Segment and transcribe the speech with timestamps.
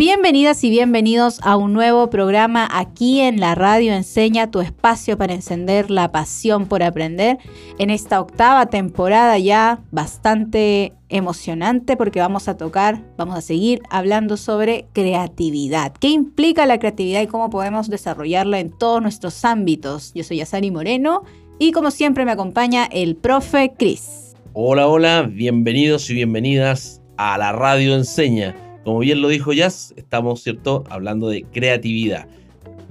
[0.00, 5.34] Bienvenidas y bienvenidos a un nuevo programa aquí en la radio Enseña tu espacio para
[5.34, 7.36] encender la pasión por aprender
[7.78, 14.38] en esta octava temporada ya bastante emocionante porque vamos a tocar, vamos a seguir hablando
[14.38, 15.92] sobre creatividad.
[15.92, 20.14] ¿Qué implica la creatividad y cómo podemos desarrollarla en todos nuestros ámbitos?
[20.14, 21.24] Yo soy Yasani Moreno
[21.58, 24.34] y como siempre me acompaña el profe Cris.
[24.54, 30.42] Hola, hola, bienvenidos y bienvenidas a la radio Enseña como bien lo dijo Jazz, estamos,
[30.42, 32.26] ¿cierto?, hablando de creatividad.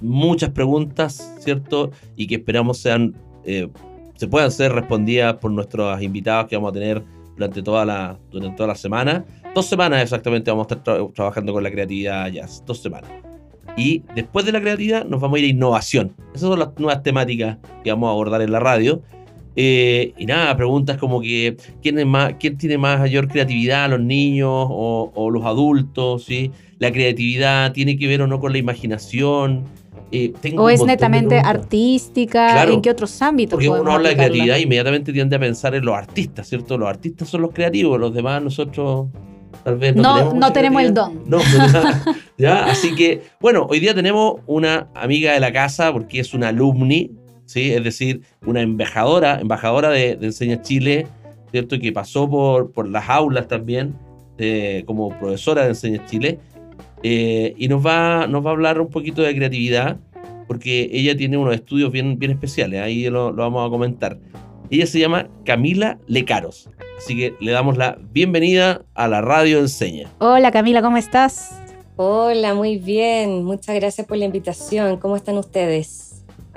[0.02, 1.92] Muchas preguntas, ¿cierto?
[2.16, 3.68] Y que esperamos sean, eh,
[4.16, 8.56] se puedan ser respondidas por nuestros invitados que vamos a tener durante toda la, durante
[8.56, 9.26] toda la semana.
[9.56, 13.10] Dos semanas exactamente vamos a estar trabajando con la creatividad Jazz, dos semanas.
[13.78, 16.14] Y después de la creatividad nos vamos a ir a innovación.
[16.34, 19.02] Esas son las nuevas temáticas que vamos a abordar en la radio.
[19.62, 24.00] Eh, y nada, preguntas como que ¿quién, es más, quién tiene más mayor creatividad, los
[24.00, 26.50] niños o, los adultos, ¿sí?
[26.78, 29.66] La creatividad tiene que ver o no con la imaginación.
[30.14, 33.58] Eh, o es netamente artística, ¿en qué otros ámbitos?
[33.58, 36.78] Porque uno habla de creatividad inmediatamente tiende a pensar en los artistas, ¿cierto?
[36.78, 39.08] Los artistas son los creativos, los demás nosotros
[39.66, 41.24] tal vez no, tenemos, no tenemos el don.
[41.28, 41.40] No,
[42.38, 42.64] ¿ya?
[42.64, 47.12] Así que, bueno, hoy día tenemos una amiga de la casa porque es una alumni,
[47.50, 47.74] ¿sí?
[47.74, 51.08] Es decir, una embajadora, embajadora de, Enseña Chile,
[51.52, 51.80] ¿cierto?
[51.80, 53.96] Que pasó por, por las aulas también
[54.86, 56.40] como profesora de Enseña Chile.
[57.04, 59.98] Eh, y nos va, nos va a hablar un poquito de creatividad,
[60.48, 64.20] porque ella tiene unos estudios bien, bien especiales, ahí lo, lo vamos a comentar.
[64.70, 66.70] Ella se llama Camila Lecaros.
[66.98, 70.10] Así que le damos la bienvenida a la Radio Enseña.
[70.20, 71.58] Hola Camila, ¿cómo estás?
[71.96, 73.44] Hola, muy bien.
[73.44, 74.98] Muchas gracias por la invitación.
[74.98, 76.09] ¿Cómo están ustedes?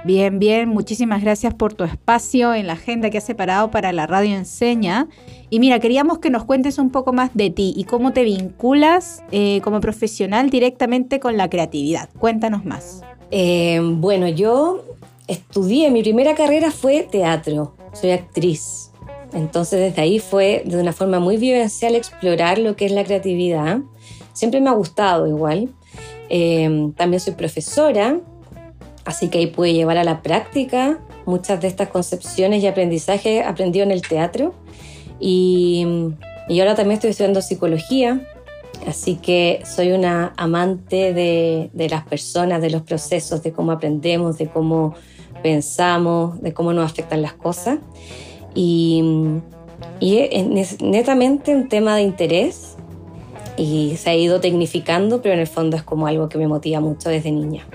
[0.04, 4.08] Bien, bien, muchísimas gracias por tu espacio en la agenda que has separado para la
[4.08, 5.06] radio enseña.
[5.48, 9.22] Y mira, queríamos que nos cuentes un poco más de ti y cómo te vinculas
[9.30, 12.08] eh, como profesional directamente con la creatividad.
[12.18, 13.02] Cuéntanos más.
[13.30, 14.82] Eh, bueno, yo
[15.28, 18.90] estudié, mi primera carrera fue teatro, soy actriz.
[19.32, 23.78] Entonces desde ahí fue de una forma muy vivencial explorar lo que es la creatividad.
[24.32, 25.68] Siempre me ha gustado igual.
[26.28, 28.18] Eh, también soy profesora
[29.04, 33.84] Así que ahí pude llevar a la práctica muchas de estas concepciones y aprendizajes aprendido
[33.84, 34.54] en el teatro.
[35.18, 35.86] Y,
[36.50, 38.26] ahora también estoy estudiando psicología,
[38.86, 44.48] así que soy una amante de, las personas, de los procesos, de cómo aprendemos, de
[44.48, 44.94] cómo
[45.42, 47.78] pensamos, de cómo nos afectan las cosas.
[48.54, 49.02] Y,
[49.98, 52.76] y es netamente un tema de interés
[53.56, 56.80] y se ha ido tecnificando, pero en el fondo es como algo que me motiva
[56.80, 57.66] mucho desde niña.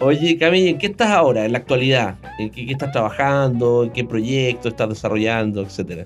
[0.00, 2.16] Oye, Camille, ¿en qué estás ahora, en la actualidad?
[2.38, 3.84] ¿En qué, estás trabajando?
[3.84, 6.04] ¿En qué proyecto estás desarrollando, etcétera?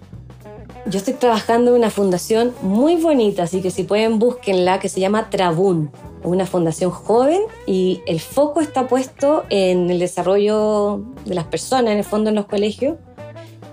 [0.86, 5.00] Yo estoy trabajando en una fundación muy bonita, así que si pueden búsquenla, que se
[5.00, 5.90] llama Trabún,
[6.22, 11.98] una fundación joven y el foco está puesto en el desarrollo de las personas, en
[11.98, 12.96] el fondo en los colegios,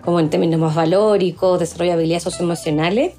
[0.03, 3.13] como en términos más valóricos, desarrollo de habilidades socioemocionales.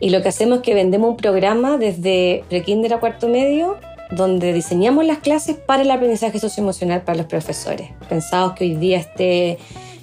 [0.00, 3.78] Y lo que hacemos es que vendemos un programa desde prekinder a cuarto medio
[4.10, 7.90] donde diseñamos las clases para el aprendizaje socioemocional para los profesores.
[8.08, 9.58] Pensamos que hoy día esté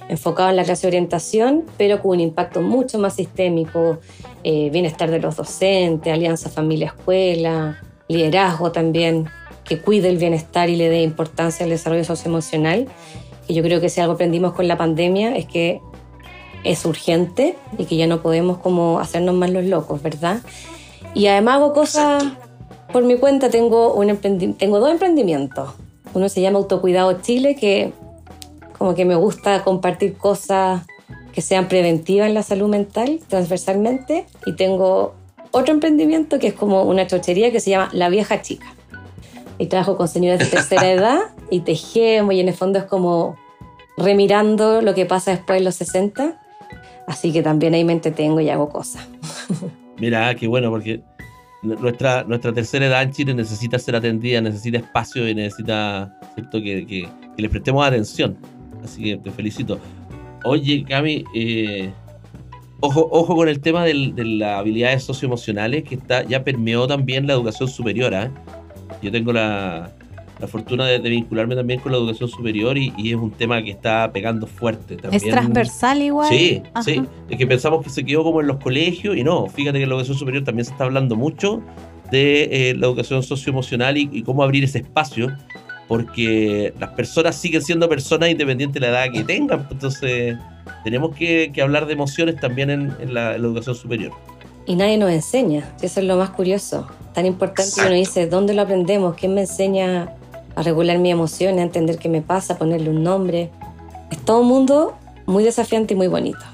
[0.08, 3.98] enfocado en la clase de orientación, pero con un impacto mucho más sistémico,
[4.44, 9.28] eh, bienestar de los docentes, alianza familia-escuela, liderazgo también,
[9.64, 12.88] que cuide el bienestar y le dé importancia al desarrollo socioemocional.
[13.48, 15.80] Y yo creo que si algo aprendimos con la pandemia es que
[16.64, 20.40] es urgente y que ya no podemos como hacernos más los locos, ¿verdad?
[21.14, 22.24] Y además hago cosas
[22.92, 24.16] por mi cuenta tengo, un
[24.56, 25.70] tengo dos emprendimientos.
[26.14, 27.92] Uno se llama Autocuidado Chile, que
[28.78, 30.82] como que me gusta compartir cosas
[31.32, 34.26] que sean preventivas en la salud mental transversalmente.
[34.44, 35.14] Y tengo
[35.50, 38.74] otro emprendimiento que es como una chochería que se llama La Vieja Chica.
[39.58, 41.20] Y trabajo con señoras de tercera edad
[41.50, 43.36] y tejemos y en el fondo es como
[43.96, 46.38] remirando lo que pasa después de los 60.
[47.06, 49.06] Así que también ahí me entretengo y hago cosas.
[49.98, 51.02] Mira, qué bueno, porque
[51.62, 56.60] nuestra, nuestra tercera edad en Chile necesita ser atendida, necesita espacio y necesita ¿cierto?
[56.60, 58.36] Que, que, le prestemos atención.
[58.84, 59.78] Así que te felicito.
[60.44, 61.92] Oye, Cami, eh,
[62.80, 67.34] ojo, ojo con el tema de las habilidades socioemocionales que está ya permeó también la
[67.34, 68.12] educación superior.
[68.12, 68.30] ¿eh?
[69.00, 69.92] Yo tengo la,
[70.42, 74.10] la fortuna de, vincularme también con la educación superior y, es un tema que está
[74.12, 75.22] pegando fuerte también.
[75.22, 76.28] ¿Es transversal igual?
[76.28, 77.02] Sí, sí.
[77.30, 79.88] Es que pensamos que se quedó como en los colegios y no, fíjate que en
[79.88, 81.62] la educación superior también se está hablando mucho
[82.10, 85.32] de eh, la educación socioemocional y, y cómo abrir ese espacio
[85.86, 89.68] porque las personas siguen siendo personas independiente de la edad que tengan.
[89.70, 90.36] Entonces,
[90.84, 94.12] tenemos que, hablar de emociones también en, la, educación superior.
[94.66, 96.88] Y nadie nos enseña, eso es lo más curioso.
[97.12, 99.16] Tan importante que uno dice, ¿dónde lo aprendemos?
[99.16, 100.14] ¿Quién me enseña
[100.54, 103.50] a regular mis emociones, a entender qué me pasa, a ponerle un nombre?
[104.10, 104.94] Es todo un mundo
[105.26, 106.44] muy desafiante y muy bonito.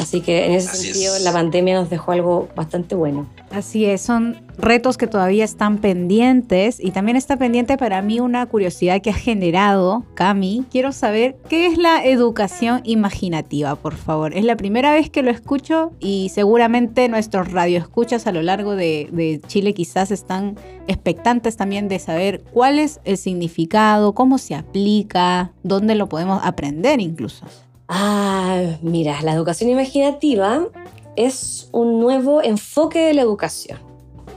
[0.00, 3.26] Así que en ese sentido la pandemia nos dejó algo bastante bueno.
[3.50, 8.46] Así es, son retos que todavía están pendientes y también está pendiente para mí una
[8.46, 10.64] curiosidad que ha generado Cami.
[10.70, 14.34] Quiero saber qué es la educación imaginativa, por favor.
[14.34, 19.08] Es la primera vez que lo escucho y seguramente nuestros radioescuchas a lo largo de,
[19.12, 20.56] de Chile quizás están
[20.86, 27.00] expectantes también de saber cuál es el significado, cómo se aplica, dónde lo podemos aprender
[27.00, 27.44] incluso.
[27.92, 30.68] Ah, mira, la educación imaginativa
[31.16, 33.80] es un nuevo enfoque de la educación.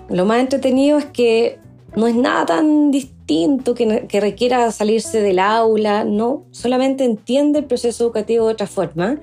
[0.10, 1.60] Lo más entretenido es que
[1.96, 8.06] no es nada tan distinto que, requiera salirse del aula, no, solamente entiende el proceso
[8.06, 9.20] educativo de otra forma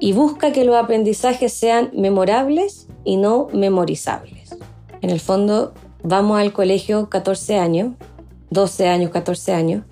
[0.00, 4.56] y busca que los aprendizajes sean memorables y no memorizables.
[5.02, 5.72] En el fondo,
[6.02, 7.94] vamos al colegio 14 años,
[8.50, 9.84] 12 años, 14 años,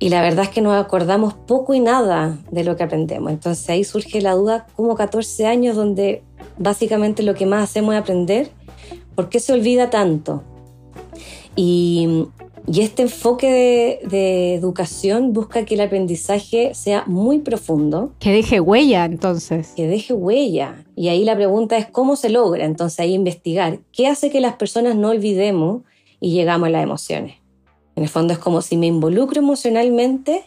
[0.00, 3.32] y la verdad es que nos acordamos poco y nada de lo que aprendemos.
[3.32, 6.22] Entonces ahí surge la duda, como 14 años donde
[6.56, 8.50] básicamente lo que más hacemos es aprender,
[9.14, 10.44] ¿por qué se olvida tanto?
[11.56, 12.26] Y,
[12.68, 18.12] este enfoque de, educación busca que el aprendizaje sea muy profundo.
[18.20, 19.72] Que deje huella, entonces.
[19.74, 20.84] Que deje huella.
[20.94, 22.66] Y ahí la pregunta es cómo se logra.
[22.66, 25.82] Entonces ahí investigar qué hace que las personas no olvidemos
[26.20, 27.36] y llegamos a las emociones.
[27.98, 30.44] En el fondo es como si me involucro emocionalmente,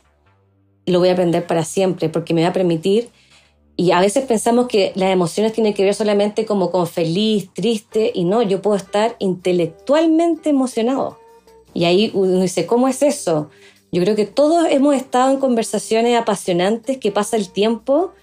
[0.86, 3.10] lo voy a aprender para siempre, porque me va a permitir,
[3.76, 8.10] y a veces pensamos que las emociones tienen que ver solamente como con feliz, triste,
[8.16, 11.20] y no, yo puedo estar intelectualmente emocionado.
[11.74, 13.50] Y ahí uno dice, ¿cómo es eso?
[13.92, 18.14] Yo creo que todos hemos estado en conversaciones apasionantes que pasa el tiempo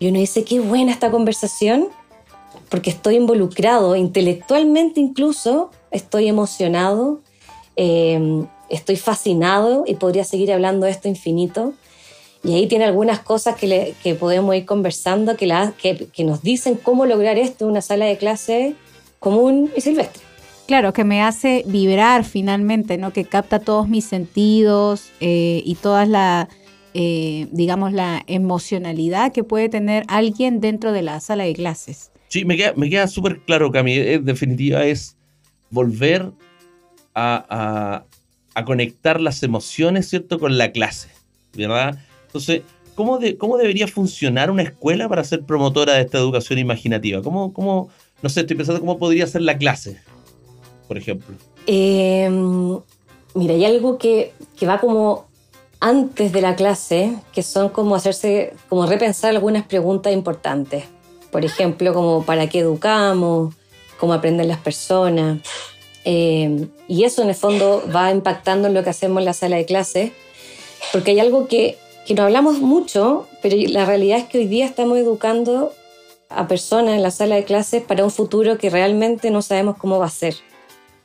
[0.00, 1.90] y uno dice, qué buena esta conversación,
[2.70, 7.20] porque estoy involucrado intelectualmente incluso, estoy emocionado.
[7.76, 11.74] Eh, estoy fascinado y podría seguir hablando de esto infinito.
[12.42, 17.06] Y ahí tiene algunas cosas que, podemos ir conversando, que, la, que, nos dicen cómo
[17.06, 18.74] lograr esto en una sala de clase
[19.18, 20.22] común y silvestre.
[20.66, 23.12] Claro, que me hace vibrar finalmente, ¿no?
[23.12, 26.48] Que capta todos mis sentidos eh, y toda la,
[26.92, 32.10] eh, digamos, la emocionalidad que puede tener alguien dentro de la sala de clases.
[32.28, 33.94] Sí, me queda, me queda súper claro, Cami.
[33.94, 35.16] En definitiva, es
[35.70, 36.32] volver
[37.14, 38.04] a, a
[38.62, 41.08] conectar las emociones, ¿cierto?, con la clase,
[41.54, 41.98] ¿verdad?
[42.26, 42.62] Entonces,
[42.94, 47.22] ¿cómo, cómo debería funcionar una escuela para ser promotora de esta educación imaginativa?
[47.22, 47.90] ¿Cómo, cómo
[48.22, 50.00] no sé, estoy pensando cómo podría ser la clase,
[50.88, 51.36] por ejemplo?
[51.66, 52.78] Em,
[53.34, 55.26] mira, hay algo que, que va como
[55.80, 60.84] antes de la clase, que son como hacerse, como repensar algunas preguntas importantes.
[61.30, 63.54] Por ejemplo, como para qué educamos,
[63.98, 65.40] cómo aprenden las personas,
[66.04, 69.56] eh, y eso en el fondo va impactando en lo que hacemos en la sala
[69.56, 70.12] de clase,
[70.92, 74.66] porque hay algo que, que no hablamos mucho, pero la realidad es que hoy día
[74.66, 75.72] estamos educando
[76.28, 79.98] a personas en la sala de clases para un futuro que realmente no sabemos cómo
[79.98, 80.34] va a ser.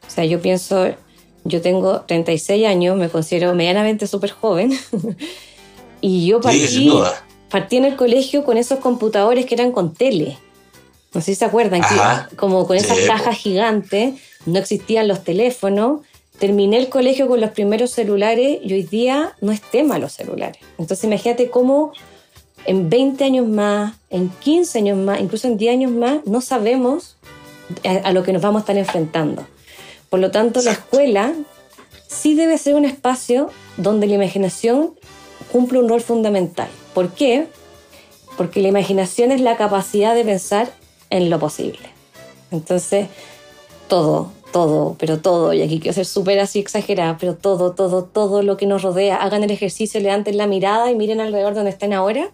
[0.05, 0.87] O sea, yo pienso,
[1.45, 4.77] yo tengo 36 años, me considero medianamente súper joven,
[6.01, 6.91] y yo partí,
[7.49, 10.37] partí en el colegio con esos computadores que eran con tele.
[11.13, 14.13] No sé si se acuerdan, que, como con esas cajas gigantes
[14.45, 16.01] no existían los teléfonos,
[16.39, 20.61] terminé el colegio con los primeros celulares y hoy día no es tema los celulares.
[20.77, 21.91] Entonces imagínate cómo
[22.65, 27.17] en 20 años más, en 15 años más, incluso en 10 años más, no sabemos
[27.83, 29.45] a, lo que nos vamos a estar enfrentando.
[30.09, 31.33] Por lo tanto, la escuela
[32.07, 34.95] sí debe ser un espacio donde la imaginación
[35.51, 36.67] cumple un rol fundamental.
[36.93, 37.47] ¿Por qué?
[38.37, 40.71] Porque la imaginación es la capacidad de pensar
[41.09, 41.89] en lo posible.
[42.51, 43.07] Entonces,
[43.89, 48.41] todo, todo, pero todo, y aquí quiero ser súper así exagerada, pero todo, todo, todo
[48.41, 51.91] lo que nos rodea, hagan el ejercicio, levanten la mirada y miren alrededor donde están
[51.91, 52.29] ahora.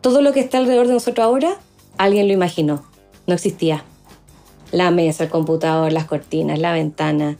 [0.00, 1.56] Todo lo que está alrededor de nosotros ahora,
[1.98, 2.84] alguien lo imaginó,
[3.26, 3.84] no existía.
[4.70, 7.38] La mesa, el computador, las cortinas, la ventana,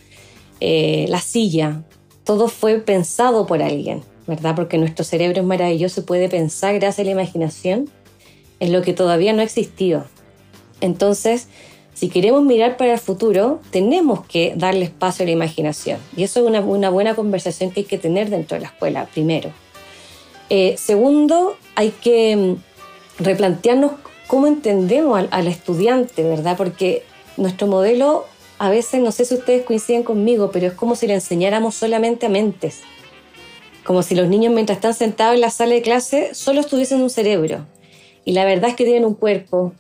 [0.61, 1.85] eh, la silla,
[2.25, 4.57] todo fue pensado por alguien, ¿verdad?
[4.57, 7.89] Porque nuestro cerebro es maravilloso, puede pensar gracias a la imaginación
[8.59, 10.07] en lo que todavía no existió.
[10.81, 11.49] Entonces,
[11.97, 15.99] si queremos mirar para el futuro, tenemos que darle espacio a la imaginación.
[16.15, 19.51] Y eso es una, buena conversación que hay que tener dentro de la escuela, primero.
[20.51, 23.93] Eh, segundo, hay que mm, replantearnos
[24.27, 26.59] cómo entendemos al, al, estudiante, ¿verdad?
[26.59, 27.03] Porque
[27.39, 28.27] nuestro modelo,
[28.59, 32.27] a veces, no sé si ustedes coinciden conmigo, pero es como si le enseñáramos solamente
[32.27, 32.83] a mentes.
[33.85, 37.09] Como si los niños, mientras están sentados en la sala de clase, solo estuviesen un
[37.09, 37.65] cerebro.
[38.27, 39.73] Y la verdad es que tienen un cuerpo,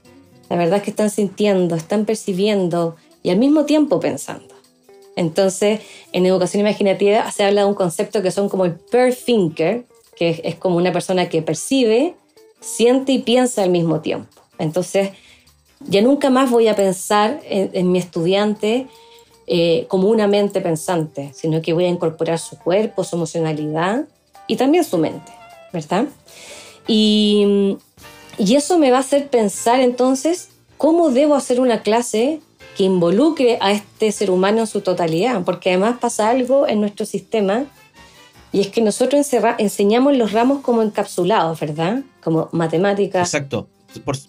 [0.48, 4.54] la verdad es que están sintiendo, están percibiendo y al mismo tiempo pensando.
[5.16, 5.80] Entonces,
[6.12, 10.40] en educación imaginativa se habla de un concepto que son como el per thinker, que
[10.44, 12.14] es, como una persona que percibe,
[12.60, 14.42] siente y piensa al mismo tiempo.
[14.58, 15.10] Entonces,
[15.80, 18.86] ya nunca más voy a pensar en, mi estudiante
[19.46, 24.06] eh, como una mente pensante, sino que voy a incorporar su cuerpo, su emocionalidad
[24.46, 25.32] y también su mente,
[25.72, 26.06] ¿verdad?
[26.88, 27.76] Y
[28.38, 32.40] y eso me va a hacer pensar entonces cómo debo hacer una clase
[32.76, 37.06] que involucre a este ser humano en su totalidad, porque además pasa algo en nuestro
[37.06, 37.64] sistema
[38.52, 39.26] y es que nosotros
[39.58, 42.02] enseñamos los ramos como encapsulados, ¿verdad?
[42.22, 43.28] Como matemáticas.
[43.28, 43.68] Exacto,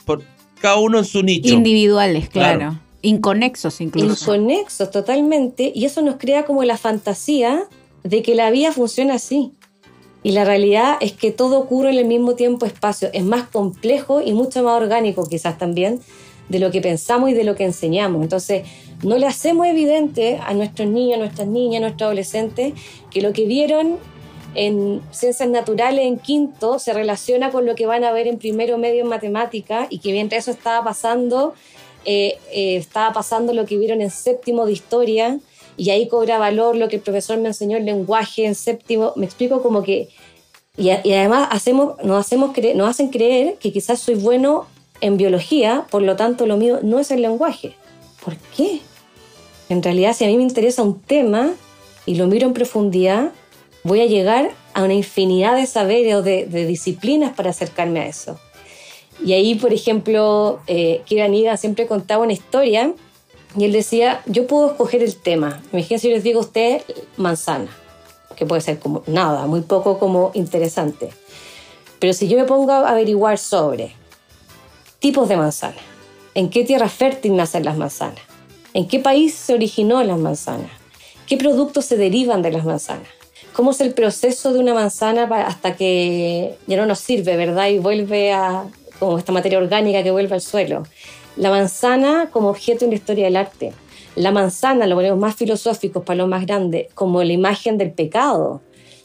[0.06, 0.24] por,
[0.60, 1.54] cada uno en su nicho.
[1.54, 2.80] Individuales, claro.
[3.02, 4.36] Inconexos incluso.
[4.36, 7.64] Inconexos totalmente, y eso nos crea como la fantasía
[8.04, 9.52] de que la vida funciona así.
[10.24, 13.10] Y la realidad es que todo ocurre en el mismo tiempo-espacio.
[13.14, 16.02] Es más complejo y mucho más orgánico quizás también
[16.50, 18.22] de lo que pensamos y de lo que enseñamos.
[18.22, 18.64] Entonces,
[19.04, 22.74] no le hacemos evidente a nuestros niños, nuestras niñas, nuestros adolescentes
[23.12, 23.98] que lo que vieron
[24.56, 28.78] en ciencias naturales en quinto se relaciona con lo que van a ver en primero
[28.78, 31.54] medio en matemática y que mientras eso estaba pasando,
[32.06, 35.40] eh, eh, estaba pasando lo que vieron en séptimo de historia
[35.78, 39.14] y ahí cobra valor lo que el profesor me enseñó el lenguaje en séptimo.
[39.16, 40.10] Me explico como que...
[40.76, 44.68] Y, además hacemos, nos, hacemos nos hacen creer que quizás soy bueno
[45.02, 47.74] en biología, por lo tanto lo mío no es el lenguaje.
[48.24, 48.82] ¿Por qué?
[49.70, 51.54] En realidad, si a mí me interesa un tema
[52.06, 53.32] y lo miro en profundidad,
[53.84, 58.40] voy a llegar a una infinidad de saberes o de, disciplinas para acercarme a eso.
[59.24, 62.94] Y ahí, por ejemplo, eh, Kira siempre contaba una historia
[63.58, 65.64] y él decía, yo puedo escoger el tema.
[65.74, 66.84] Imagínense si les digo a usted
[67.18, 67.76] manzana,
[68.36, 71.10] que puede ser como nada, muy poco como interesante.
[72.00, 73.94] Pero si yo me pongo a averiguar sobre
[75.00, 75.82] tipos de manzana,
[76.36, 78.22] en qué tierra fértil nacen las manzanas,
[78.76, 80.70] en qué país se originó las manzanas,
[81.26, 83.08] qué productos se derivan de las manzanas,
[83.54, 87.70] cómo es el proceso de una manzana hasta que ya no nos sirve, ¿verdad?
[87.70, 88.66] Y vuelve a,
[89.00, 90.84] como esta materia orgánica que vuelve al suelo.
[91.38, 93.72] La manzana como objeto en la historia del arte.
[94.16, 98.62] La manzana, lo ponemos más filosóficos para lo más grande, como la imagen del pecado.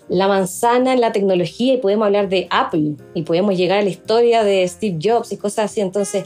[0.08, 3.90] La manzana en la tecnología y podemos hablar de Apple y podemos llegar a la
[3.90, 5.82] historia de Steve Jobs y cosas así.
[5.82, 6.24] Entonces,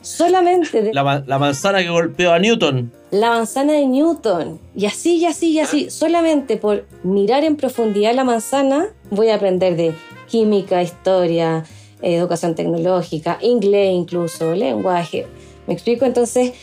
[0.00, 0.94] solamente...
[0.94, 2.92] La, la, manzana que golpeó a Newton.
[3.10, 4.60] La manzana de Newton.
[4.76, 5.90] Y así, y así, y así.
[5.90, 9.94] Solamente por mirar en profundidad la manzana voy a aprender de
[10.28, 11.64] química, historia,
[12.02, 15.26] educación tecnológica, inglés incluso, lenguaje.
[15.68, 16.06] ¿Me explico?
[16.06, 16.54] Entonces,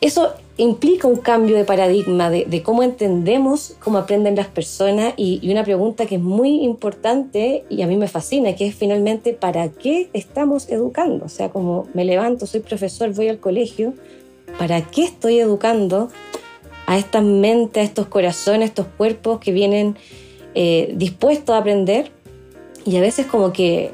[0.00, 5.64] eso implica un cambio de paradigma de, cómo entendemos cómo aprenden las personas y, una
[5.64, 10.08] pregunta que es muy importante y a mí me fascina, que es finalmente, ¿para qué
[10.12, 11.24] estamos educando?
[11.24, 13.92] O sea, como me levanto, soy profesor, voy al colegio,
[14.56, 16.10] ¿para qué estoy educando
[16.86, 19.96] a estas mentes, a estos corazones, a estos cuerpos que vienen
[20.54, 22.12] eh, dispuestos a aprender?
[22.84, 23.90] Y a veces como que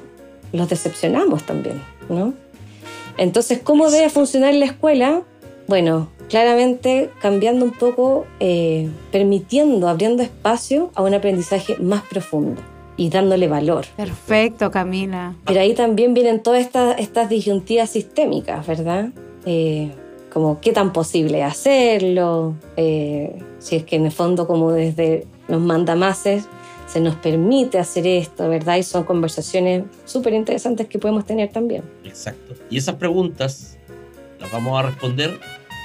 [0.52, 2.43] los decepcionamos también, ¿no?
[3.16, 5.22] Entonces, ¿cómo debe funcionar la escuela?
[5.66, 12.60] Bueno, claramente cambiando un poco, eh, permitiendo, abriendo espacio a un aprendizaje más profundo
[12.96, 13.86] y dándole valor.
[13.96, 15.34] Perfecto, Camila.
[15.46, 19.08] Pero ahí también vienen todas estas, estas disyuntivas sistémicas, ¿verdad?
[19.46, 19.90] Eh,
[20.32, 25.60] como qué tan posible hacerlo, eh, si es que en el fondo como desde los
[25.60, 26.48] mandamases
[26.94, 28.76] se nos permite hacer esto, ¿verdad?
[28.76, 31.82] Y son conversaciones súper interesantes que podemos tener también.
[32.04, 32.54] Exacto.
[32.70, 33.76] Y esas preguntas
[34.38, 35.40] las vamos a responder,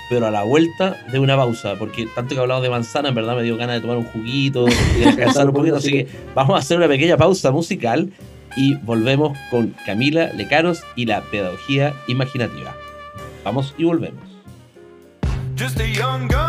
[0.07, 3.15] pero a la vuelta de una pausa, porque tanto que he hablado de manzana, en
[3.15, 6.55] verdad me dio ganas de tomar un juguito, de descansar un poquito, así que vamos
[6.55, 8.11] a hacer una pequeña pausa musical
[8.55, 12.75] y volvemos con Camila Lecaros y la pedagogía imaginativa.
[13.43, 14.21] Vamos y volvemos.
[15.57, 16.48] Just a young gun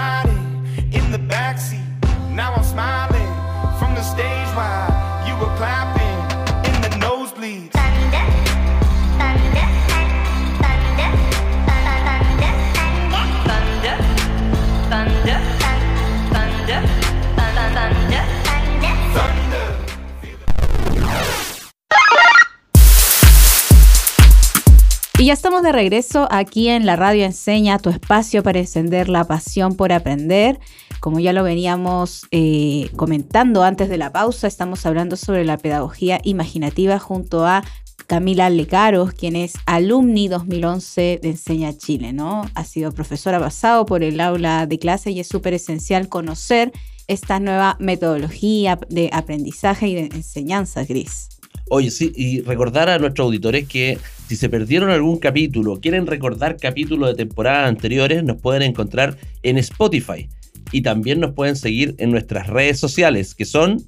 [25.31, 29.77] ya estamos de regreso aquí en la radio Enseña, tu espacio para encender la pasión
[29.77, 30.59] por aprender.
[30.99, 36.19] Como ya lo veníamos eh, comentando antes de la pausa, estamos hablando sobre la pedagogía
[36.25, 37.63] imaginativa junto a
[38.07, 42.41] Camila Lecaros, quien es alumni 2011 de Enseña Chile, ¿no?
[42.53, 46.73] Ha sido profesora pasado por el aula de clase y es súper esencial conocer
[47.07, 51.29] esta nueva metodología de aprendizaje y de enseñanza, Gris.
[51.73, 53.97] Oye, sí, y recordar a nuestros auditores que
[54.27, 59.57] si se perdieron algún capítulo, quieren recordar capítulos de temporadas anteriores, nos pueden encontrar en
[59.57, 60.27] Spotify.
[60.73, 63.81] Y también nos pueden seguir en nuestras redes sociales, que son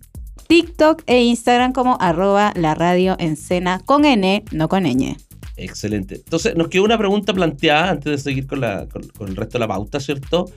[0.48, 5.18] TikTok e Instagram como arroba la radio encena con N, no con ñ.
[5.58, 6.16] Excelente.
[6.16, 9.58] Entonces, nos quedó una pregunta planteada antes de seguir con, la, con, con el resto
[9.58, 10.50] de la pauta, ¿cierto?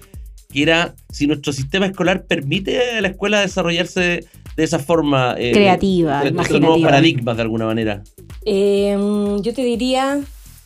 [0.52, 5.34] Que era si nuestro sistema escolar permite a la escuela desarrollarse de esa forma.
[5.38, 6.90] eh, Creativa, de- de estos nuevos imaginativa.
[6.90, 8.02] paradigmas de alguna manera.
[8.44, 10.20] Em, yo te diría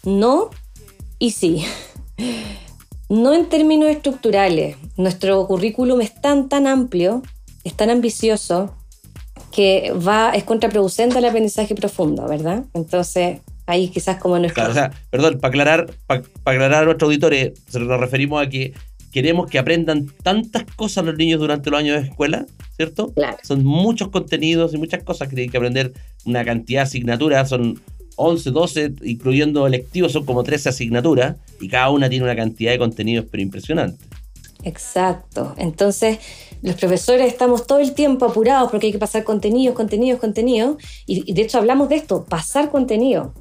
[0.04, 0.50] no
[1.18, 1.64] y sí.
[3.08, 4.76] No en términos estructurales.
[4.96, 7.22] Nuestro currículum es tan, tan amplio,
[7.64, 8.76] es tan ambicioso,
[9.50, 12.64] que va, es contraproducente al aprendizaje profundo, ¿verdad?
[12.72, 14.62] Entonces, ahí quizás como nuestro...
[14.64, 18.48] Claro, o sea, perdón, para aclarar, para aclarar a nuestros auditores, se nos referimos a
[18.48, 18.74] que
[19.10, 22.46] queremos que aprendan tantas cosas los niños durante los años de escuela,
[22.76, 23.12] ¿cierto?
[23.12, 23.38] Claro.
[23.42, 25.92] Son muchos contenidos y muchas cosas que tienen que aprender,
[26.24, 27.80] una cantidad de asignaturas, son
[28.16, 32.78] 11, 12, incluyendo electivos, son como 13 asignaturas, y cada una tiene una cantidad de
[32.78, 34.04] contenidos pero impresionante.
[34.62, 35.54] Exacto.
[35.56, 36.18] Entonces,
[36.62, 40.76] los profesores estamos todo el tiempo apurados porque hay que pasar contenidos, contenidos, contenidos.
[41.06, 43.32] Y, y de hecho hablamos de esto, pasar contenido.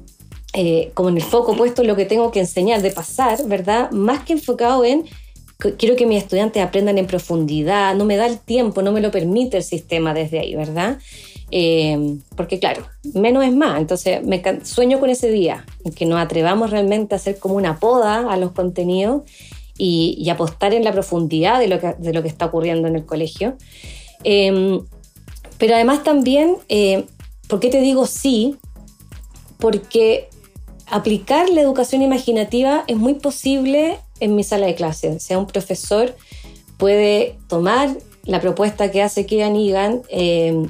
[0.52, 3.90] Eh, como en el foco puesto en lo que tengo que enseñar de pasar, ¿verdad?
[3.92, 5.04] Más que enfocado en
[5.60, 9.10] quiero que mis estudiantes aprendan en profundidad, no me da el tiempo, no me lo
[9.10, 10.98] permite el sistema desde ahí, ¿verdad?
[11.52, 13.80] Eh, porque claro, menos es más.
[13.80, 17.78] Entonces, me sueño con ese día en que nos atrevamos realmente a hacer como una
[17.78, 19.22] poda a los contenidos
[19.76, 22.96] y, y apostar en la profundidad de lo que, de lo que está ocurriendo en
[22.96, 23.56] el colegio.
[24.24, 24.80] Eh,
[25.60, 27.04] pero además también, eh,
[27.46, 28.56] ¿por qué te digo sí?
[29.58, 30.28] Porque
[30.86, 35.08] aplicar la educación imaginativa es muy posible en mi sala de clase.
[35.08, 36.14] O sea, un profesor
[36.76, 37.90] puede tomar
[38.24, 40.66] la propuesta que hace Kieran Egan eh,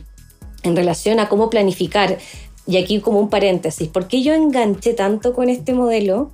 [0.62, 2.18] en relación a cómo planificar.
[2.66, 6.30] Y aquí como un paréntesis, ¿por qué yo enganché tanto con este modelo?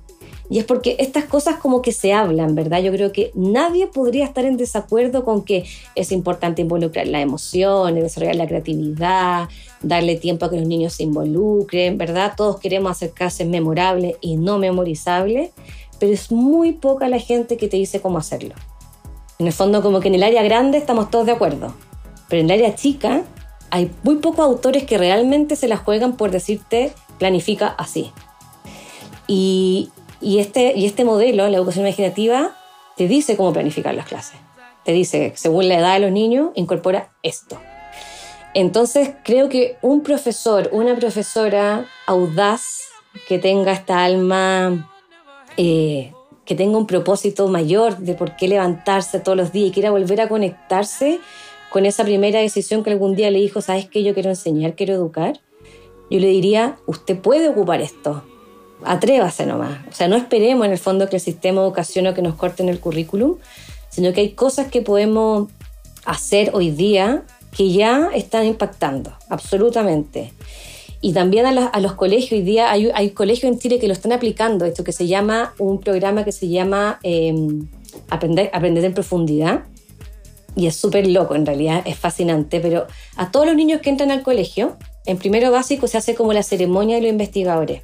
[0.49, 2.81] Y es porque estas cosas como que se hablan, ¿verdad?
[2.81, 8.01] Yo creo que nadie podría estar en desacuerdo con que es importante involucrar las emociones,
[8.01, 9.49] desarrollar la creatividad,
[9.81, 12.33] darle tiempo a que los niños se involucren, ¿verdad?
[12.37, 15.51] Todos queremos hacer clases memorables y no memorizables,
[15.99, 18.55] pero es muy poca la gente que te dice cómo hacerlo.
[19.39, 21.73] En el fondo, como que en el área grande estamos todos de acuerdo,
[22.29, 23.23] pero en el área chica
[23.69, 28.11] hay muy pocos autores que realmente se la juegan por decirte planifica así.
[29.27, 29.89] Y,
[30.21, 32.55] y este, y este modelo, la educación imaginativa,
[32.95, 34.39] te dice cómo planificar las clases.
[34.85, 37.59] Te dice, según la edad de los niños, incorpora esto.
[38.53, 42.87] Entonces, creo que un profesor, una profesora audaz,
[43.27, 44.89] que tenga esta alma,
[45.57, 46.13] eh,
[46.45, 50.21] que tenga un propósito mayor de por qué levantarse todos los días y quiera volver
[50.21, 51.19] a conectarse
[51.69, 54.03] con esa primera decisión que algún día le dijo, ¿sabes qué?
[54.03, 55.39] Yo quiero enseñar, quiero educar.
[56.09, 58.23] Yo le diría, usted puede ocupar esto,
[58.85, 59.79] atrévase nomás.
[59.89, 62.35] O sea, no esperemos en el fondo que el sistema de educación o que nos
[62.35, 63.35] corten el currículum,
[63.89, 65.49] sino que hay cosas que podemos
[66.05, 67.23] hacer hoy día
[67.55, 70.31] que ya están impactando, absolutamente.
[71.01, 73.87] Y también a, la- a los colegios, hoy día hay, hay colegios en Chile que
[73.87, 77.35] lo están aplicando, esto que se llama, un programa que se llama eh,
[78.09, 79.63] Aprender, Aprender en Profundidad.
[80.55, 84.09] Y es súper loco, en realidad, es fascinante, pero a todos los niños que entran
[84.09, 87.83] al colegio, en primero básico se hace como la ceremonia de los investigadores.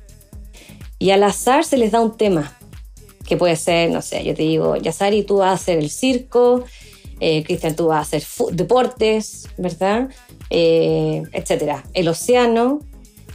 [0.97, 2.57] Y al azar se les da un tema,
[3.27, 6.63] que puede ser, no sé, yo te digo, Yasari, tú vas a hacer el circo,
[7.19, 8.23] eh, Cristian, tú vas a hacer
[8.53, 10.09] deportes, ¿verdad?
[10.49, 11.83] Eh, etcétera.
[11.93, 12.79] El océano.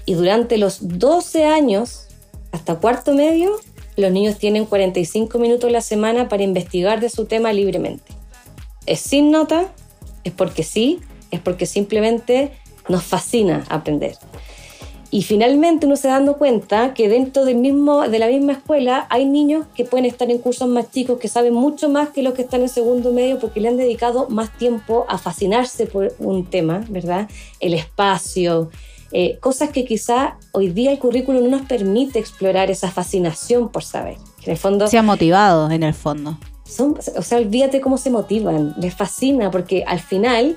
[0.08, 2.06] Y durante los 12 años,
[2.50, 3.60] hasta cuarto medio,
[3.94, 8.14] los niños tienen 45 minutos a la semana para investigar de su tema libremente.
[8.86, 9.70] Es sin nota,
[10.24, 12.52] es porque sí, es porque simplemente
[12.88, 14.14] nos fascina aprender.
[15.10, 19.06] Y finalmente uno se da dando cuenta que dentro del mismo, de la misma escuela
[19.10, 22.32] hay niños que pueden estar en cursos más chicos, que saben mucho más que los
[22.32, 26.46] que están en segundo medio porque le han dedicado más tiempo a fascinarse por un
[26.46, 27.28] tema, ¿verdad?
[27.60, 28.70] El espacio,
[29.12, 33.82] eh, cosas que quizá hoy día el currículum no nos permite explorar esa fascinación por
[33.84, 34.16] saber.
[34.44, 36.38] En el fondo Se ha motivado en el fondo.
[36.64, 40.56] son, o sea, olvídate cómo se motivan, les fascina porque al final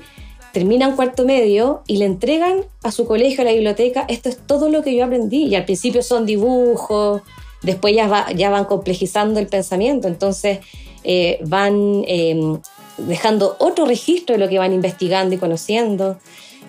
[0.52, 4.68] terminan cuarto medio y le entregan a su colegio, a la biblioteca, esto es todo
[4.68, 7.22] lo que yo aprendí y al principio son dibujos,
[7.62, 10.58] después ya, va- ya van complejizando el pensamiento, entonces
[11.04, 12.58] eh, van eh,
[12.98, 16.18] dejando otro registro de lo que van investigando y conociendo.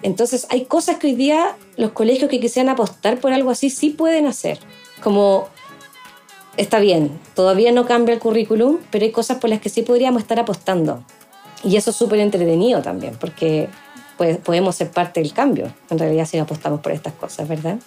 [0.04, 3.90] Entonces hay cosas que hoy día los colegios que quisieran apostar por algo así sí
[3.90, 4.60] pueden hacer,
[5.02, 5.48] como
[6.58, 10.22] está bien, todavía no cambia el currículum, pero hay cosas por las que sí podríamos
[10.22, 11.04] estar apostando.
[11.64, 13.70] Y eso es súper entretenido también, porque
[14.44, 17.80] podemos ser parte del cambio, en realidad, si apostamos por estas cosas, ¿verdad?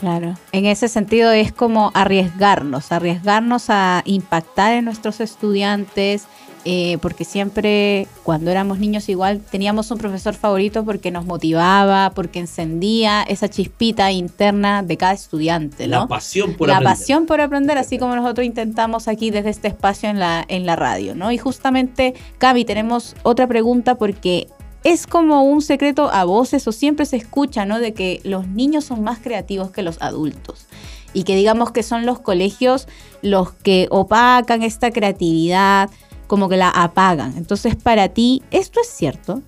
[0.00, 0.36] Claro.
[0.50, 6.24] En ese sentido es como arriesgarnos, arriesgarnos a impactar en nuestros estudiantes,
[6.64, 12.38] eh, porque siempre cuando éramos niños igual teníamos un profesor favorito porque nos motivaba, porque
[12.38, 16.00] encendía esa chispita interna de cada estudiante, ¿no?
[16.00, 16.96] La pasión por la aprender.
[16.96, 20.76] pasión por aprender, así como nosotros intentamos aquí desde este espacio en la, en la
[20.76, 21.32] radio, ¿no?
[21.32, 24.46] Y justamente, Cami, tenemos otra pregunta porque
[24.84, 27.80] es como un secreto a voces o siempre se escucha, ¿no?
[27.80, 30.66] De que los niños son más creativos que los adultos
[31.12, 32.88] y que digamos que son los colegios
[33.20, 35.90] los que opacan esta creatividad,
[36.26, 37.36] como que la apagan.
[37.36, 39.42] Entonces, para ti, ¿esto es cierto?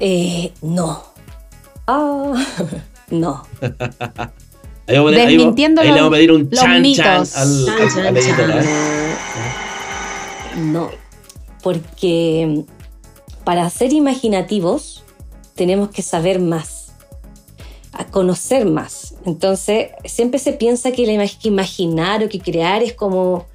[0.00, 1.02] Eh, no.
[1.86, 2.32] Ah,
[3.10, 3.46] no.
[4.86, 8.06] Ahí vamos ahí Desmintiendo ahí le vamos a pedir un chan al, Chan, al- chan,
[8.06, 8.64] al editor, chan.
[8.64, 9.14] ¿eh?
[10.56, 10.90] No,
[11.62, 12.64] porque
[13.44, 15.02] para ser imaginativos
[15.54, 16.92] tenemos que saber más,
[17.92, 19.14] a conocer más.
[19.24, 23.46] Entonces, siempre se piensa que, la que imaginar o que crear es como,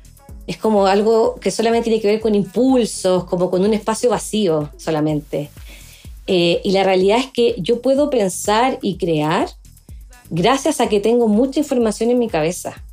[0.49, 4.71] es como algo que solamente tiene que ver con impulsos, como con un espacio vacío
[4.77, 5.51] solamente.
[6.25, 9.47] Eh, y la realidad es que yo puedo pensar y crear
[10.31, 12.83] gracias a que tengo mucha información en mi cabeza.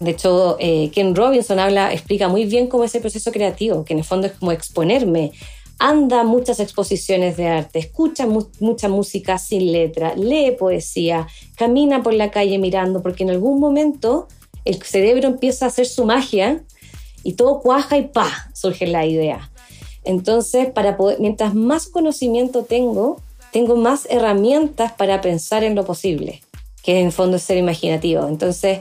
[0.00, 3.92] De hecho, eh, Ken Robinson habla, explica muy bien cómo es el proceso creativo, que
[3.92, 5.30] en el fondo es como exponerme.
[5.78, 12.14] Anda muchas exposiciones de arte, escucha mu- mucha música sin letra, lee poesía, camina por
[12.14, 14.26] la calle mirando, porque en algún momento
[14.64, 16.64] el cerebro empieza a hacer su magia
[17.22, 19.50] y todo cuaja y pa, surge la idea.
[20.04, 23.20] Entonces, para poder, mientras más conocimiento tengo,
[23.52, 26.42] tengo más herramientas para pensar en lo posible,
[26.82, 28.26] que en fondo es ser imaginativo.
[28.26, 28.80] Entonces,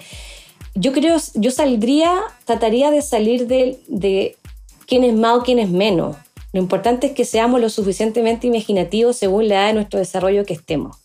[0.76, 4.38] yo creo, yo saldría, trataría de salir de, de
[4.86, 6.16] quién es más o quién es menos.
[6.52, 10.54] Lo importante es que seamos lo suficientemente imaginativos según la edad de nuestro desarrollo que
[10.54, 10.98] estemos.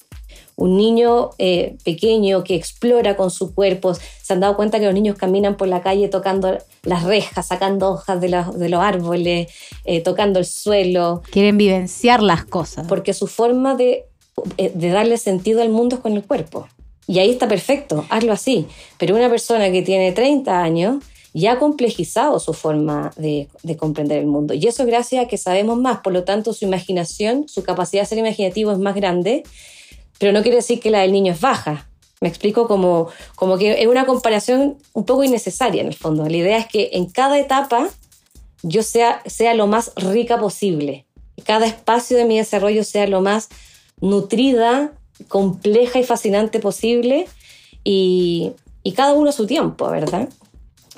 [0.57, 4.95] Un niño eh, pequeño que explora con su cuerpo, se han dado cuenta que los
[4.95, 9.49] niños caminan por la calle tocando las rejas, sacando hojas de, la- de los árboles,
[9.85, 12.87] eh, tocando el suelo, Quieren vivenciar las cosas.
[12.87, 14.05] porque su forma de,
[14.57, 16.69] eh, de darle sentido al mundo es con el cuerpo.
[17.07, 18.67] Y ahí está perfecto, hazlo así.
[18.99, 21.03] Pero una persona que tiene 30 años
[21.35, 24.55] ya ha complejizado su forma de, de comprender el mundo.
[24.55, 28.07] Y eso gracias a que sabemos más, por lo tanto su imaginación, su capacidad de
[28.07, 29.43] ser imaginativo es más grande,
[30.19, 31.89] pero no quiere decir que la del niño es baja.
[32.21, 36.29] Me explico como, como que es una comparación un poco innecesaria en el fondo.
[36.29, 37.89] La idea es que en cada etapa
[38.63, 41.05] yo sea, sea lo más rica posible.
[41.45, 43.49] Cada espacio de mi desarrollo sea lo más
[44.01, 44.93] nutrida,
[45.29, 47.27] compleja y fascinante posible
[47.83, 50.29] y, y cada uno a su tiempo, ¿verdad?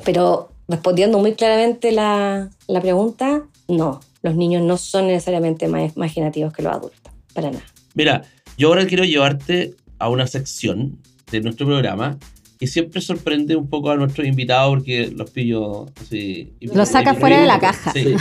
[0.05, 6.53] Pero respondiendo muy claramente la, la pregunta, no, los niños no son necesariamente más imaginativos
[6.53, 7.65] que los adultos, para nada.
[7.95, 8.25] Mira,
[8.59, 10.99] yo ahora quiero llevarte a una sección
[11.31, 12.19] de nuestro programa
[12.59, 16.53] que siempre sorprende un poco a nuestros invitados porque los pillo así.
[16.61, 17.93] Los saca fuera de la caja.
[17.93, 18.15] Sí.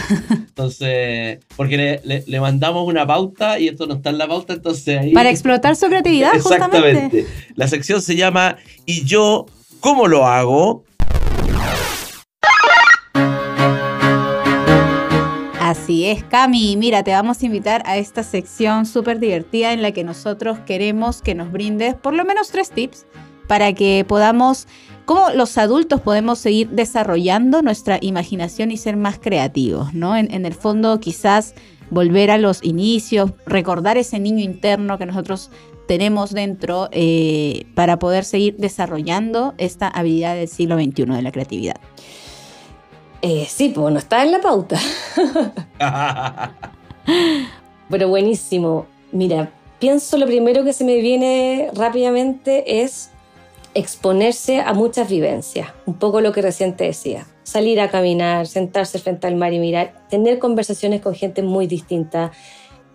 [0.50, 4.54] Entonces, porque le, le- le mandamos una pauta y esto no está en la pauta,
[4.54, 5.14] entonces ahí.
[5.14, 6.88] Para explotar su creatividad, justamente.
[6.90, 7.26] Exactamente.
[7.56, 9.46] La sección se llama ¿Y yo
[9.80, 10.84] cómo lo hago?
[15.86, 16.78] Así es, Cami.
[16.78, 21.22] Mira, te vamos a invitar a esta sección súper divertida en la que nosotros queremos
[21.22, 23.06] que nos brindes por lo menos tres tips
[23.48, 24.68] para que podamos
[25.06, 30.18] cómo los adultos podemos seguir desarrollando nuestra imaginación y ser más creativos, ¿no?
[30.18, 31.54] En, en el fondo, quizás
[31.92, 35.52] volver a los inicios, recordar ese niño interno que nosotros
[35.88, 41.76] tenemos dentro eh, para poder seguir desarrollando esta habilidad del siglo XXI de la creatividad.
[43.28, 44.80] Eh, sí, pues no está en la pauta.
[47.90, 48.86] Pero buenísimo.
[49.12, 53.10] Mira, pienso lo primero que se me viene rápidamente es
[53.74, 55.70] exponerse a muchas vivencias.
[55.88, 57.26] Un poco lo que recién te decía.
[57.42, 62.32] Salir a caminar, sentarse frente al mar y mirar, tener conversaciones con gente muy distinta,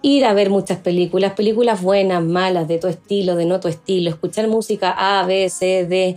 [0.00, 4.10] ir a ver muchas películas, películas buenas, malas, de tu estilo, de no tu estilo,
[4.10, 6.14] escuchar música A, B, C, D.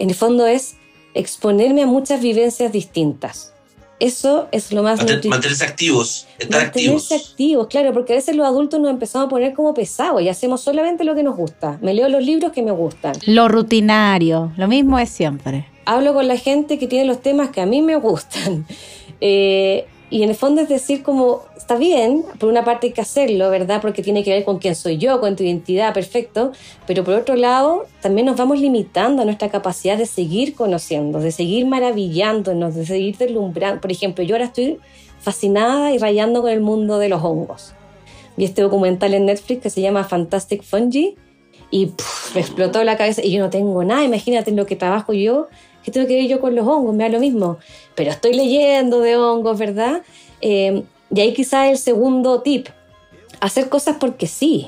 [0.00, 0.78] En el fondo es
[1.18, 3.52] exponerme a muchas vivencias distintas.
[3.98, 5.30] Eso es lo más Manten- nutritivo.
[5.30, 7.04] mantenerse activos, estar activos.
[7.04, 10.28] Mantenerse activos, claro, porque a veces los adultos nos empezamos a poner como pesados y
[10.28, 11.78] hacemos solamente lo que nos gusta.
[11.80, 13.14] Me leo los libros que me gustan.
[13.24, 15.66] Lo rutinario, lo mismo es siempre.
[15.86, 18.66] Hablo con la gente que tiene los temas que a mí me gustan.
[19.22, 23.00] Eh, y en el fondo es decir como, está bien, por una parte hay que
[23.00, 23.80] hacerlo, ¿verdad?
[23.82, 26.52] Porque tiene que ver con quién soy yo, con tu identidad, perfecto.
[26.86, 31.32] Pero por otro lado, también nos vamos limitando a nuestra capacidad de seguir conociendo, de
[31.32, 33.80] seguir maravillándonos, de seguir deslumbrando.
[33.80, 34.78] Por ejemplo, yo ahora estoy
[35.18, 37.74] fascinada y rayando con el mundo de los hongos.
[38.36, 41.16] Vi este documental en Netflix que se llama Fantastic Fungi
[41.70, 45.12] y puf, me explotó la cabeza y yo no tengo nada, imagínate lo que trabajo
[45.12, 45.48] yo,
[45.86, 47.58] que tengo que ver yo con los hongos, me da lo mismo,
[47.94, 50.02] pero estoy leyendo de hongos, ¿verdad?
[50.40, 50.82] Eh,
[51.14, 52.66] y ahí quizás el segundo tip,
[53.40, 54.66] hacer cosas porque sí,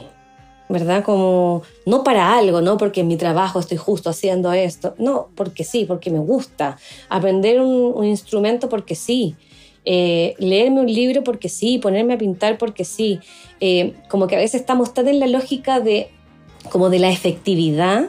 [0.68, 1.02] ¿verdad?
[1.02, 5.64] Como no para algo, no porque en mi trabajo estoy justo haciendo esto, no, porque
[5.64, 6.78] sí, porque me gusta,
[7.08, 9.34] aprender un, un instrumento porque sí,
[9.84, 13.18] eh, leerme un libro porque sí, ponerme a pintar porque sí,
[13.60, 16.10] Eh, como que a veces estamos tan en la lógica de
[16.70, 18.08] como de la efectividad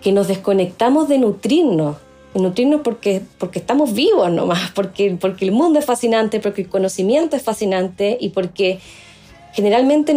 [0.00, 1.96] que nos desconectamos de nutrirnos,
[2.34, 6.68] de nutrirnos porque, porque estamos vivos nomás, porque, porque el mundo es fascinante, porque el
[6.68, 8.80] conocimiento es fascinante y porque
[9.52, 10.16] generalmente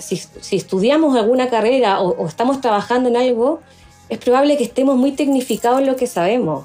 [0.00, 3.60] si, si estudiamos alguna carrera o, o estamos trabajando en algo,
[4.08, 6.64] es probable que estemos muy tecnificados en lo que sabemos.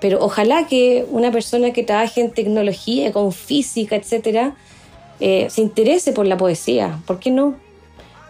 [0.00, 4.56] Pero ojalá que una persona que trabaje en tecnología, con física, etcétera,
[5.20, 6.98] eh, se interese por la poesía.
[7.06, 7.54] ¿Por qué no?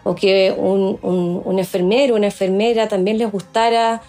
[0.03, 4.03] O que un, un, un enfermero, una enfermera también les gustara,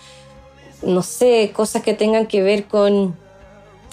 [0.84, 3.16] no sé, cosas que tengan que ver con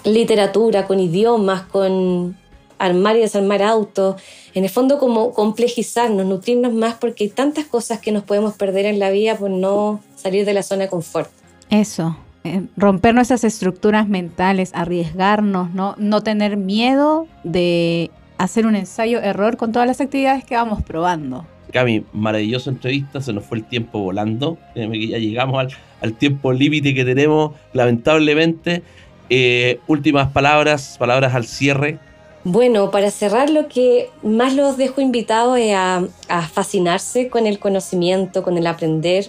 [0.04, 2.36] literatura, con idiomas, con
[2.78, 4.20] armar y desarmar autos.
[4.54, 8.86] En el fondo como complejizarnos, nutrirnos más porque hay tantas cosas que nos podemos perder
[8.86, 11.30] en la vida por no salir de la zona de confort.
[11.70, 15.94] Eso, eh, romper nuestras estructuras mentales, arriesgarnos, ¿no?
[15.98, 21.44] no tener miedo de hacer un ensayo-error con todas las actividades que vamos probando.
[21.72, 24.56] Cami, maravillosa entrevista, se nos fue el tiempo volando.
[24.74, 28.82] Ya llegamos al, tiempo límite que tenemos, lamentablemente.
[29.30, 31.98] Eh, últimas palabras, palabras al cierre.
[32.44, 37.58] Bueno, para cerrar, lo que más los dejo invitados es a, a fascinarse con el
[37.58, 39.26] conocimiento, con el aprender,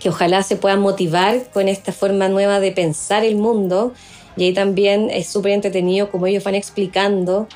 [0.00, 3.94] que ojalá se puedan motivar con esta forma nueva de pensar el mundo.
[4.36, 7.46] Y ahí también es súper entretenido como ellos van explicando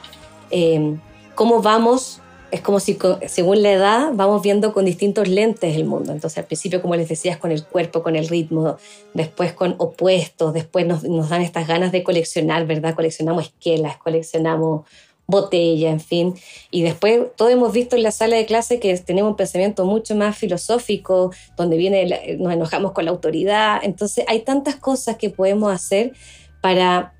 [0.50, 0.96] eh,
[1.35, 6.12] cómo vamos, es como si según la edad vamos viendo con distintos lentes el mundo.
[6.12, 8.76] Entonces al principio, como les decías, con el cuerpo, con el ritmo,
[9.14, 12.94] después con opuestos, después nos, dan estas ganas de coleccionar, ¿verdad?
[12.94, 14.87] Coleccionamos esquelas, coleccionamos
[15.26, 16.35] botellas, en fin.
[16.70, 20.14] Y después todo hemos visto en la sala de clase que tenemos un pensamiento mucho
[20.14, 23.80] más filosófico, donde viene nos enojamos con la autoridad.
[23.82, 26.12] Entonces hay tantas cosas que podemos hacer
[26.61, 27.15] para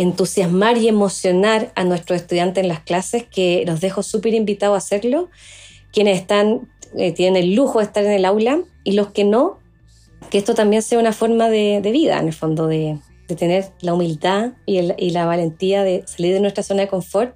[0.00, 4.78] entusiasmar y emocionar a nuestros estudiantes en las clases que los dejo súper invitados a
[4.78, 5.28] hacerlo.
[5.92, 9.58] Quienes están, eh, tienen el lujo de estar en el aula y los que no,
[10.30, 13.66] que esto también sea una forma de, de vida, en el fondo, de, de tener
[13.80, 17.34] la humildad y, el- y la valentía de salir de nuestra zona de confort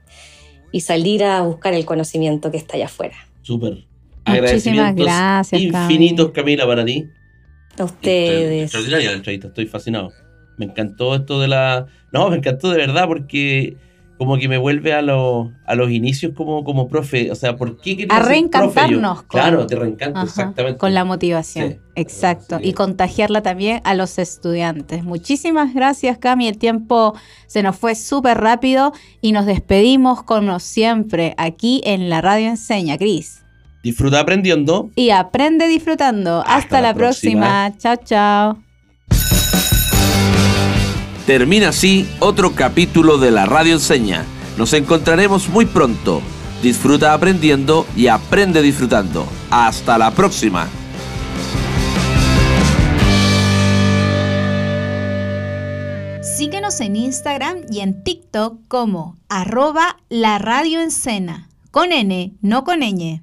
[0.70, 3.16] y salir a buscar el conocimiento que está allá afuera.
[3.42, 3.84] Súper.
[4.24, 7.08] Muchísimas gracias, infinitos, Camila, para ti.
[7.78, 8.62] A ustedes.
[8.64, 10.12] Extraordinaria la entrevista, estoy fascinado.
[10.62, 11.86] Me encantó esto de la.
[12.12, 13.76] No, me encantó de verdad porque
[14.16, 17.32] como que me vuelve a, los a los inicios como, como profe.
[17.32, 20.78] O sea, ¿por qué A reencantarnos con- Claro, te reencanto, Ajá, exactamente.
[20.78, 21.70] Con la motivación.
[21.70, 21.78] Sí.
[21.96, 22.58] Exacto.
[22.62, 25.02] Y contagiarla también a los estudiantes.
[25.02, 26.46] Muchísimas gracias, Cami.
[26.46, 27.14] El tiempo
[27.48, 32.98] se nos fue súper rápido y nos despedimos como siempre aquí en la Radio Enseña,
[32.98, 33.42] Cris.
[33.82, 34.90] Disfruta aprendiendo.
[34.94, 36.44] Y aprende disfrutando.
[36.46, 37.76] Hasta, la, próxima.
[37.76, 38.71] Chao, chao.
[41.26, 44.24] Termina así otro capítulo de la Radio Enseña.
[44.58, 46.20] Nos encontraremos muy pronto.
[46.62, 49.26] Disfruta aprendiendo y aprende disfrutando.
[49.50, 50.68] Hasta la próxima.
[56.22, 60.80] Síguenos en Instagram y en TikTok como arroba la radio
[61.70, 63.22] con N, no con ñ.